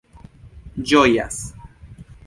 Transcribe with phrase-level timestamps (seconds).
[0.93, 1.39] ĝojas